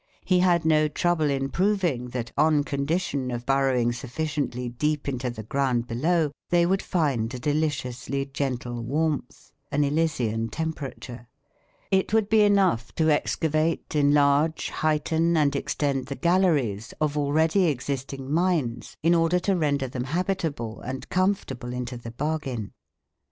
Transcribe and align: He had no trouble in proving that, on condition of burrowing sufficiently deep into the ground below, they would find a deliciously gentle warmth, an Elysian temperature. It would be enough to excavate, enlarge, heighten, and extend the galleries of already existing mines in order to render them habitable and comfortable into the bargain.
He 0.25 0.39
had 0.39 0.65
no 0.65 0.87
trouble 0.87 1.29
in 1.29 1.49
proving 1.49 2.07
that, 2.07 2.31
on 2.35 2.63
condition 2.63 3.29
of 3.29 3.45
burrowing 3.45 3.91
sufficiently 3.93 4.67
deep 4.67 5.07
into 5.07 5.29
the 5.29 5.43
ground 5.43 5.85
below, 5.85 6.31
they 6.49 6.65
would 6.65 6.81
find 6.81 7.31
a 7.35 7.39
deliciously 7.39 8.25
gentle 8.25 8.81
warmth, 8.83 9.51
an 9.71 9.83
Elysian 9.83 10.49
temperature. 10.49 11.27
It 11.91 12.13
would 12.15 12.29
be 12.29 12.41
enough 12.41 12.95
to 12.95 13.11
excavate, 13.11 13.93
enlarge, 13.95 14.71
heighten, 14.71 15.37
and 15.37 15.55
extend 15.55 16.07
the 16.07 16.15
galleries 16.15 16.95
of 16.99 17.15
already 17.15 17.65
existing 17.65 18.31
mines 18.33 18.97
in 19.03 19.13
order 19.13 19.37
to 19.41 19.55
render 19.55 19.87
them 19.87 20.05
habitable 20.05 20.79
and 20.81 21.07
comfortable 21.09 21.71
into 21.73 21.95
the 21.95 22.09
bargain. 22.09 22.71